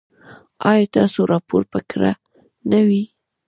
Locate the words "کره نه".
1.89-2.79